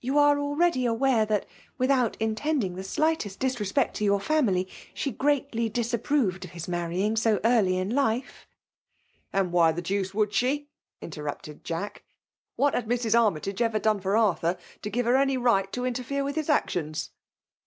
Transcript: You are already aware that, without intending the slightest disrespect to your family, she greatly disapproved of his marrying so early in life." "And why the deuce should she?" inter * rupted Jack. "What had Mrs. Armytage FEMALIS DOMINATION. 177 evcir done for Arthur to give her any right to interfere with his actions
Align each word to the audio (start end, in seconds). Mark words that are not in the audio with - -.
You 0.00 0.18
are 0.18 0.38
already 0.38 0.84
aware 0.84 1.24
that, 1.24 1.46
without 1.78 2.14
intending 2.20 2.74
the 2.74 2.84
slightest 2.84 3.40
disrespect 3.40 3.96
to 3.96 4.04
your 4.04 4.20
family, 4.20 4.68
she 4.92 5.10
greatly 5.10 5.70
disapproved 5.70 6.44
of 6.44 6.50
his 6.50 6.68
marrying 6.68 7.16
so 7.16 7.40
early 7.42 7.78
in 7.78 7.88
life." 7.88 8.46
"And 9.32 9.50
why 9.50 9.72
the 9.72 9.80
deuce 9.80 10.10
should 10.10 10.34
she?" 10.34 10.68
inter 11.00 11.22
* 11.22 11.22
rupted 11.22 11.64
Jack. 11.64 12.02
"What 12.54 12.74
had 12.74 12.84
Mrs. 12.86 13.18
Armytage 13.18 13.56
FEMALIS 13.60 13.80
DOMINATION. 13.80 13.80
177 13.80 13.80
evcir 13.80 13.82
done 13.82 14.00
for 14.02 14.16
Arthur 14.18 14.58
to 14.82 14.90
give 14.90 15.06
her 15.06 15.16
any 15.16 15.38
right 15.38 15.72
to 15.72 15.86
interfere 15.86 16.22
with 16.22 16.36
his 16.36 16.50
actions 16.50 17.10